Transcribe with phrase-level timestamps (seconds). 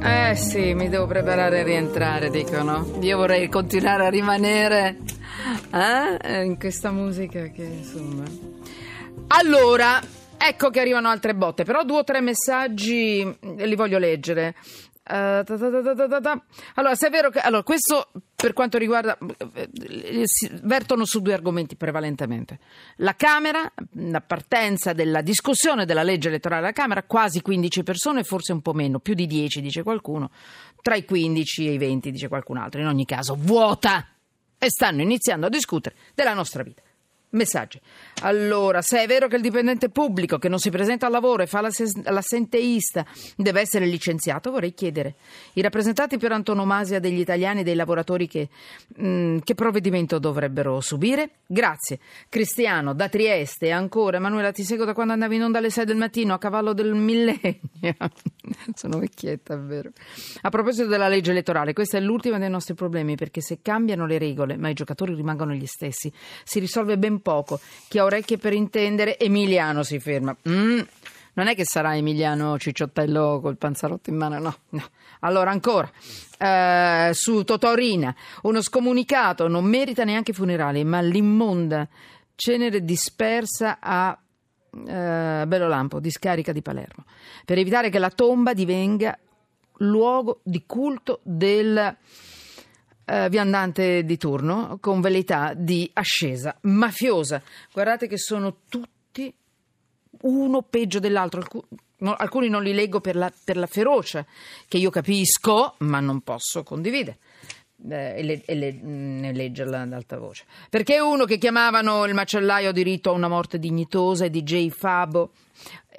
[0.00, 2.98] Eh sì, mi devo preparare a rientrare, dicono.
[3.00, 4.98] Io vorrei continuare a rimanere
[5.72, 8.24] eh, in questa musica che insomma.
[9.28, 10.00] Allora,
[10.36, 14.54] ecco che arrivano altre botte, però due o tre messaggi li voglio leggere.
[15.10, 19.16] Uh, ta ta ta allora, se è vero che allora, questo per quanto riguarda
[19.54, 22.58] eh, si vertono su due argomenti prevalentemente.
[22.96, 28.52] La Camera, la partenza della discussione della legge elettorale alla Camera, quasi 15 persone, forse
[28.52, 30.30] un po' meno, più di 10 dice qualcuno,
[30.82, 34.06] tra i 15 e i 20 dice qualcun altro, in ogni caso vuota
[34.58, 36.82] e stanno iniziando a discutere della nostra vita.
[37.30, 37.78] Messaggi.
[38.22, 41.46] Allora, se è vero che il dipendente pubblico che non si presenta al lavoro e
[41.46, 43.04] fa l'assenteista
[43.36, 45.16] deve essere licenziato, vorrei chiedere
[45.52, 48.48] i rappresentanti per antonomasia degli italiani e dei lavoratori che,
[48.96, 51.30] mh, mm, che provvedimento dovrebbero subire?
[51.46, 51.98] Grazie.
[52.30, 54.16] Cristiano, da Trieste, ancora.
[54.16, 56.94] Emanuela, ti seguo da quando andavi in onda alle 6 del mattino a cavallo del
[56.94, 57.60] millennio.
[58.74, 59.90] Sono vecchietta, vero.
[60.40, 64.18] A proposito della legge elettorale, questa è l'ultima dei nostri problemi perché se cambiano le
[64.18, 66.10] regole, ma i giocatori rimangono gli stessi,
[66.42, 67.60] si risolve ben poco.
[67.88, 70.36] Chi ha orecchie per intendere, Emiliano si ferma.
[70.48, 70.80] Mm,
[71.34, 74.84] non è che sarà Emiliano Cicciottello col panzarotto in mano, no, no.
[75.20, 75.90] Allora ancora,
[76.38, 81.88] eh, su Totorina, uno scomunicato non merita neanche funerali, ma l'immonda
[82.34, 84.16] cenere dispersa a
[84.70, 87.04] eh, Bello Lampo, discarica di Palermo,
[87.44, 89.18] per evitare che la tomba divenga
[89.78, 91.96] luogo di culto del
[93.08, 97.42] eh, viandante di turno con velleità di ascesa mafiosa.
[97.72, 99.34] Guardate che sono tutti
[100.22, 101.42] uno peggio dell'altro.
[102.00, 104.24] alcuni non li leggo per la, per la, ferocia,
[104.68, 107.18] che io capisco, ma non posso condividere.
[107.88, 112.12] Eh, e, le, e le, ne leggerla ad alta voce perché uno che chiamavano il
[112.12, 115.30] macellaio diritto a una morte dignitosa e DJ Fabo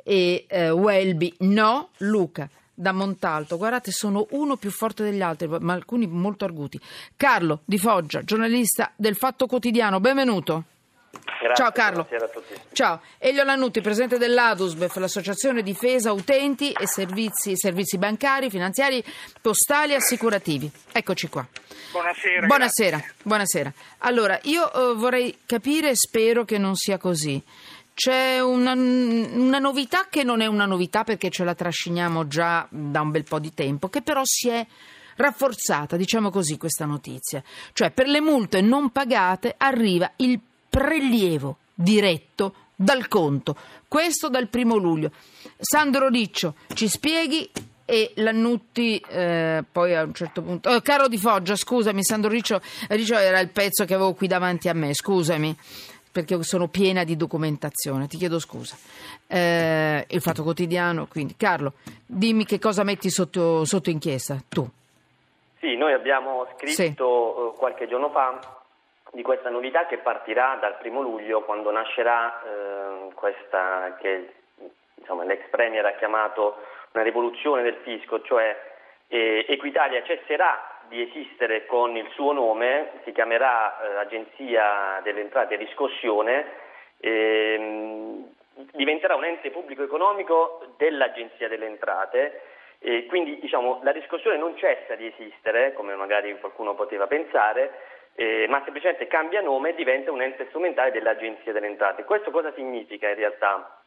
[0.04, 2.50] e eh, Welby no Luca
[2.80, 3.58] da Montalto.
[3.58, 6.80] Guardate, sono uno più forte degli altri, ma alcuni molto arguti.
[7.18, 10.64] Carlo Di Foggia, giornalista del Fatto Quotidiano, benvenuto.
[11.12, 12.08] Grazie, Ciao Carlo.
[12.72, 13.02] Ciao.
[13.18, 19.04] Elio Lannutti, presidente dell'ADUSBEF, l'associazione difesa utenti e servizi, servizi bancari, finanziari,
[19.42, 20.72] postali e assicurativi.
[20.92, 21.46] Eccoci qua.
[21.92, 22.46] Buonasera.
[22.46, 23.04] Buonasera.
[23.24, 23.74] Buonasera.
[24.00, 27.42] Allora, io uh, vorrei capire e spero che non sia così
[28.00, 33.02] c'è una, una, novità che non è una novità perché ce la trasciniamo già da
[33.02, 34.66] un bel po' di tempo, che però si è
[35.18, 37.44] rafforzata, diciamo così, questa notizia.
[37.74, 40.40] Cioè per le multe non pagate arriva il
[40.70, 43.58] prelievo diretto dal conto.
[43.86, 45.12] Questo dal primo luglio.
[45.58, 47.52] Sandro Riccio, ci spieghi
[47.84, 50.70] e Lannutti eh, poi a un certo punto...
[50.70, 54.70] Oh, caro Di Foggia, scusami, Sandro Riccio, Riccio era il pezzo che avevo qui davanti
[54.70, 55.58] a me, scusami
[56.12, 58.76] perché sono piena di documentazione, ti chiedo scusa.
[59.28, 61.74] Eh, il Fatto Quotidiano, quindi Carlo,
[62.06, 64.68] dimmi che cosa metti sotto, sotto inchiesta, tu.
[65.60, 66.86] Sì, noi abbiamo scritto sì.
[66.86, 68.40] Eh, qualche giorno fa
[69.12, 74.34] di questa novità che partirà dal primo luglio quando nascerà eh, questa che
[74.96, 76.58] insomma, l'ex Premier ha chiamato
[76.92, 78.56] una rivoluzione del fisco, cioè
[79.08, 85.54] eh, Equitalia cesserà di esistere con il suo nome, si chiamerà eh, Agenzia delle Entrate
[85.54, 86.46] e Riscossione,
[87.00, 88.28] ehm,
[88.74, 92.42] diventerà un ente pubblico economico dell'Agenzia delle Entrate.
[92.80, 97.72] E quindi diciamo, la riscossione non cessa di esistere, come magari qualcuno poteva pensare,
[98.16, 102.04] eh, ma semplicemente cambia nome e diventa un ente strumentale dell'Agenzia delle Entrate.
[102.04, 103.82] Questo cosa significa in realtà?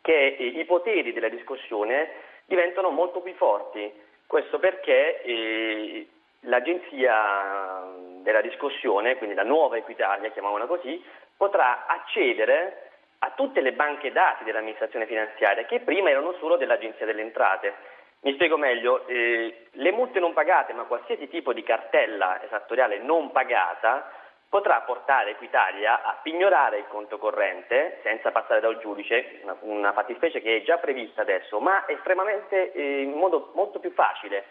[0.00, 2.10] Che eh, i poteri della riscossione
[2.46, 3.92] diventano molto più forti.
[4.26, 6.06] Questo perché eh,
[6.40, 7.84] l'agenzia
[8.22, 11.02] della riscossione, quindi la nuova Equitalia, chiamiamola così,
[11.36, 12.90] potrà accedere
[13.20, 17.74] a tutte le banche dati dell'amministrazione finanziaria che prima erano solo dell'agenzia delle entrate.
[18.20, 23.30] Mi spiego meglio, eh, le multe non pagate, ma qualsiasi tipo di cartella esattoriale non
[23.30, 24.10] pagata
[24.48, 30.40] potrà portare Equitalia a pignorare il conto corrente senza passare dal giudice, una, una fattispecie
[30.40, 34.44] che è già prevista adesso, ma estremamente eh, in modo molto più facile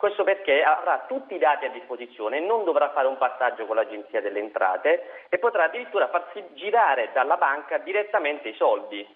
[0.00, 4.22] questo perché avrà tutti i dati a disposizione, non dovrà fare un passaggio con l'Agenzia
[4.22, 9.06] delle Entrate e potrà addirittura farsi girare dalla banca direttamente i soldi.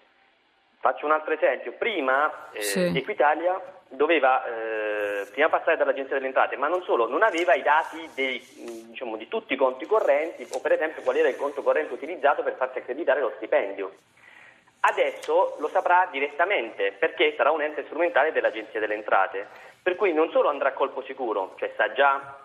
[0.79, 1.71] Faccio un altro esempio.
[1.71, 2.91] Prima eh, sì.
[2.95, 8.07] Equitalia doveva eh, prima passare dall'Agenzia delle Entrate, ma non solo, non aveva i dati
[8.13, 8.39] dei,
[8.89, 12.43] diciamo, di tutti i conti correnti o per esempio qual era il conto corrente utilizzato
[12.43, 13.91] per farsi accreditare lo stipendio.
[14.87, 19.47] Adesso lo saprà direttamente perché sarà un ente strumentale dell'Agenzia delle Entrate,
[19.81, 22.37] per cui non solo andrà a colpo sicuro, cioè sa già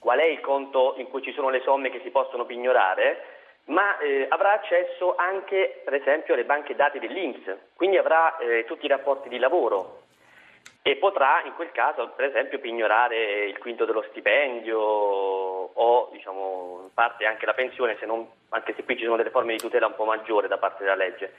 [0.00, 3.24] qual è il conto in cui ci sono le somme che si possono pignorare,
[3.66, 8.86] ma eh, avrà accesso anche per esempio alle banche dati dell'Inps, quindi avrà eh, tutti
[8.86, 10.02] i rapporti di lavoro.
[10.82, 17.24] e potrà in quel caso per esempio pignorare il quinto dello stipendio o diciamo parte
[17.24, 19.94] anche la pensione se non, anche se qui ci sono delle forme di tutela un
[19.94, 21.32] po' maggiori da parte della legge.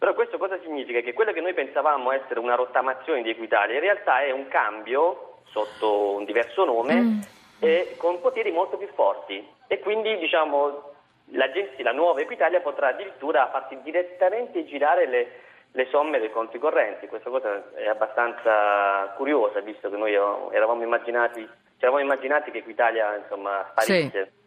[0.00, 1.00] Però questo cosa significa?
[1.00, 5.42] Che quello che noi pensavamo essere una rottamazione di Equitalia in realtà è un cambio
[5.50, 7.20] sotto un diverso nome mm.
[7.58, 10.92] e con poteri molto più forti e quindi diciamo
[11.32, 15.28] l'agenzia, la nuova Equitalia potrà addirittura farsi direttamente girare le
[15.72, 17.06] le somme dei conti correnti.
[17.06, 23.16] Questa cosa è abbastanza curiosa, visto che noi eravamo immaginati, ci eravamo immaginati che Equitalia
[23.16, 24.24] insomma, sparisse.
[24.32, 24.39] Sì.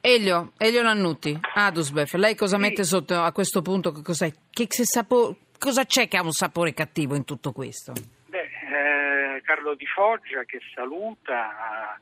[0.00, 2.62] Elio, Elio Lannutti, Adusbef, lei cosa sì.
[2.62, 3.92] mette sotto a questo punto?
[3.92, 7.92] Che che sapo, cosa c'è che ha un sapore cattivo in tutto questo?
[8.26, 12.00] Beh, eh, Carlo Di Foggia che saluta ha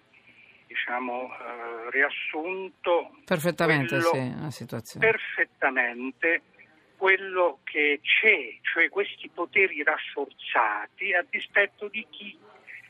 [0.67, 5.07] diciamo, eh, riassunto perfettamente sì, la situazione.
[5.07, 6.43] perfettamente
[6.97, 12.39] quello che c'è, cioè questi poteri rafforzati a dispetto di chi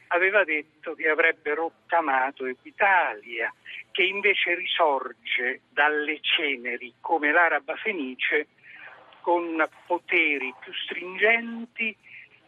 [0.09, 3.53] aveva detto che avrebbe rottamato Equitalia,
[3.91, 8.49] che invece risorge dalle ceneri come l'Araba Fenice
[9.21, 11.97] con poteri più stringenti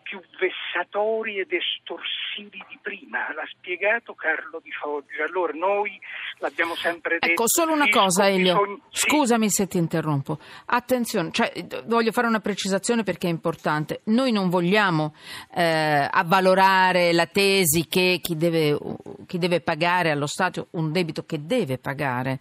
[0.09, 5.25] più vessatori ed estorsivi di prima, l'ha spiegato Carlo Di Foggia.
[5.25, 6.01] Allora noi
[6.39, 7.43] l'abbiamo sempre ecco, detto.
[7.43, 8.79] Ecco, solo una cosa Elio, bisogna...
[8.89, 10.39] scusami se ti interrompo.
[10.65, 11.53] Attenzione, cioè,
[11.85, 14.01] voglio fare una precisazione perché è importante.
[14.05, 15.15] Noi non vogliamo
[15.55, 18.79] eh, avvalorare la tesi che chi deve,
[19.27, 22.41] chi deve, pagare allo Stato un debito che deve pagare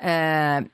[0.00, 0.68] eh,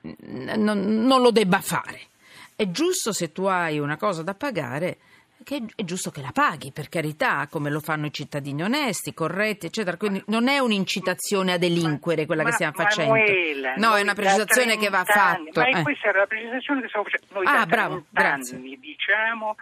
[0.55, 2.07] non, non lo debba fare.
[2.55, 4.97] È giusto se tu hai una cosa da pagare
[5.43, 9.67] che è giusto che la paghi, per carità, come lo fanno i cittadini onesti, corretti,
[9.67, 9.97] eccetera.
[9.97, 13.13] Quindi non è un'incitazione a delinquere quella ma, che stiamo facendo.
[13.13, 15.61] Manuela, no, è una precisazione che va fatta.
[15.61, 15.83] Ma eh.
[15.83, 17.27] questa era la precisazione che stavo facendo.
[17.33, 18.57] Noi ah, bravo, grazie.
[18.57, 19.55] anni diciamo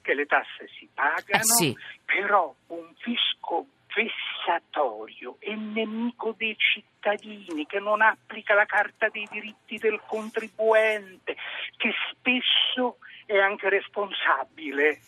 [0.00, 1.76] che le tasse si pagano, eh sì.
[2.04, 9.78] però un fisco vessatorio e nemico dei cittadini, che non applica la carta dei diritti
[9.78, 11.36] del contribuente,
[11.76, 12.98] che spesso
[13.42, 15.00] anche responsabile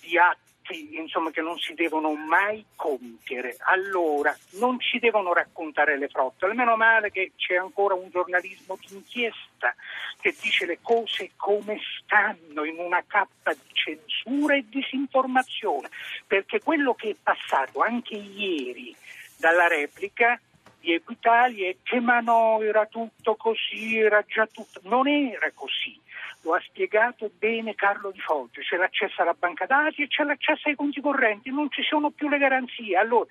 [0.00, 3.56] di atti insomma, che non si devono mai compiere.
[3.60, 9.74] Allora, non ci devono raccontare le frottole, meno male che c'è ancora un giornalismo d'inchiesta
[10.20, 15.88] che dice le cose come stanno in una cappa di censura e disinformazione,
[16.26, 18.94] perché quello che è passato anche ieri
[19.38, 20.38] dalla replica
[20.80, 24.80] di Equitalia è che ma no, era tutto così, era già tutto.
[24.84, 25.98] Non era così
[26.42, 30.68] lo ha spiegato bene Carlo Di Foggia, c'è l'accesso alla banca dati e c'è l'accesso
[30.68, 32.96] ai conti correnti, non ci sono più le garanzie.
[32.96, 33.26] Allora,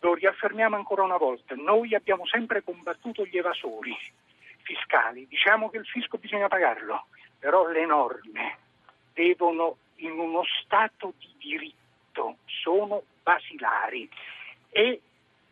[0.00, 3.96] lo riaffermiamo ancora una volta, noi abbiamo sempre combattuto gli evasori
[4.62, 7.06] fiscali, diciamo che il fisco bisogna pagarlo,
[7.38, 8.58] però le norme
[9.12, 14.08] devono in uno stato di diritto, sono basilari
[14.70, 15.00] e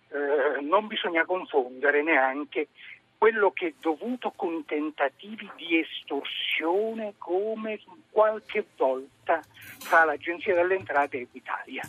[0.08, 2.68] eh, non bisogna confondere neanche
[3.20, 7.78] quello che è dovuto con tentativi di estorsione come
[8.10, 9.42] qualche volta
[9.78, 11.82] fa l'Agenzia delle Entrate e Equitalia.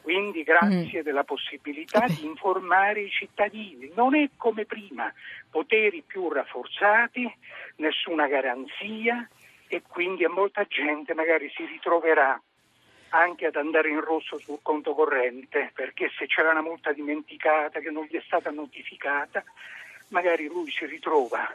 [0.00, 1.04] Quindi grazie mm.
[1.04, 2.16] della possibilità okay.
[2.16, 3.92] di informare i cittadini.
[3.94, 5.12] Non è come prima,
[5.50, 7.30] poteri più rafforzati,
[7.76, 9.28] nessuna garanzia
[9.68, 12.40] e quindi a molta gente magari si ritroverà
[13.10, 17.90] anche ad andare in rosso sul conto corrente, perché se c'era una multa dimenticata che
[17.90, 19.44] non gli è stata notificata,
[20.08, 21.52] magari lui si ritrova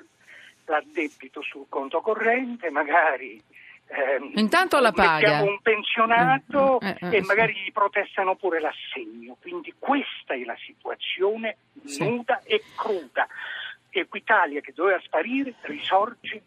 [0.65, 3.41] l'addebito sul conto corrente, magari
[3.87, 5.41] ehm, Intanto la paga.
[5.41, 9.37] un pensionato mm, mm, eh, eh, e magari gli protestano pure l'assegno.
[9.41, 12.03] Quindi questa è la situazione sì.
[12.03, 13.27] nuda e cruda.
[13.89, 16.41] Equitalia che doveva sparire risorge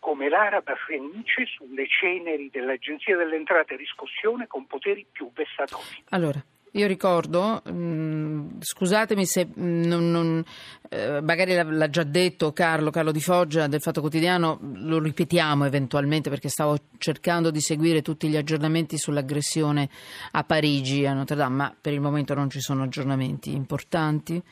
[0.00, 6.02] come l'araba fenice sulle ceneri dell'Agenzia delle Entrate e Riscossione con poteri più vessatori.
[6.10, 10.44] Allora, io ricordo, mm, scusatemi se mm, non, non,
[10.90, 16.30] eh, magari l'ha già detto Carlo, Carlo Di Foggia del Fatto Quotidiano, lo ripetiamo eventualmente
[16.30, 19.88] perché stavo cercando di seguire tutti gli aggiornamenti sull'aggressione
[20.32, 24.42] a Parigi, a Notre Dame, ma per il momento non ci sono aggiornamenti importanti.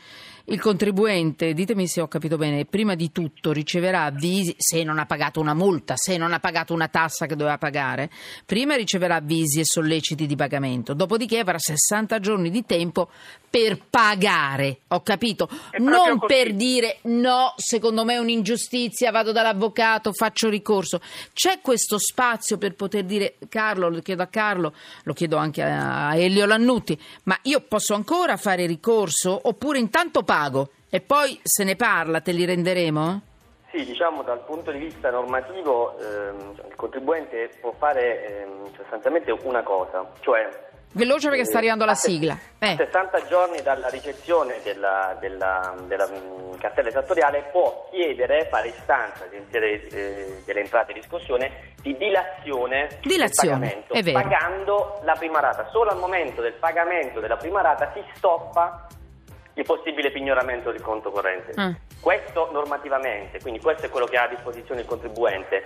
[0.48, 5.04] Il contribuente, ditemi se ho capito bene, prima di tutto riceverà avvisi, se non ha
[5.04, 8.08] pagato una multa, se non ha pagato una tassa che doveva pagare,
[8.44, 13.10] prima riceverà avvisi e solleciti di pagamento, dopodiché avrà 60 giorni di tempo
[13.58, 15.48] per pagare, ho capito?
[15.78, 21.00] Non per dire no, secondo me è un'ingiustizia, vado dall'avvocato, faccio ricorso.
[21.32, 24.72] C'è questo spazio per poter dire, Carlo, lo chiedo a Carlo,
[25.04, 30.34] lo chiedo anche a Elio Lannutti, ma io posso ancora fare ricorso oppure intanto pago?
[30.36, 33.20] pago e poi se ne parla, te li renderemo?
[33.70, 39.62] Sì, diciamo dal punto di vista normativo ehm, il contribuente può fare ehm, sostanzialmente una
[39.62, 40.48] cosa, cioè
[40.92, 42.38] Veloce perché sta arrivando la sigla.
[42.58, 42.74] Eh.
[42.76, 49.60] 60 giorni dalla ricezione della, della, della mm, cartella esattoriale può chiedere, fare istanza all'Agenzia
[49.60, 55.68] eh, delle Entrate di riscossione di dilazione, dilazione del pagamento, pagando la prima rata.
[55.70, 58.86] Solo al momento del pagamento della prima rata si stoppa
[59.54, 61.52] il possibile pignoramento del conto corrente.
[61.58, 61.72] Mm.
[62.00, 65.62] Questo normativamente, quindi questo è quello che ha a disposizione il contribuente.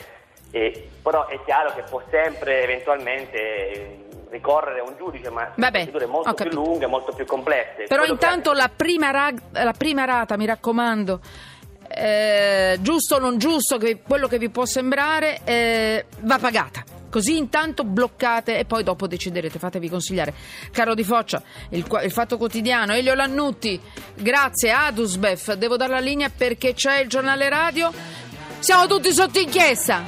[0.52, 6.06] Eh, però è chiaro che può sempre eventualmente ricorrere a un giudice, ma sono procedure
[6.06, 7.84] molto più lunghe, molto più complesse.
[7.88, 11.20] Però Quello intanto la prima, rag- la prima rata, mi raccomando,
[11.88, 16.84] eh, giusto o non giusto, che quello che vi può sembrare, eh, va pagata.
[17.10, 20.32] Così intanto bloccate e poi dopo deciderete, fatevi consigliare.
[20.70, 23.80] Caro Di Foccia, il, il Fatto Quotidiano, Elio Lannutti,
[24.14, 27.92] grazie, Adusbef, devo dare la linea perché c'è il giornale radio.
[28.60, 30.04] Siamo tutti sotto inchiesta.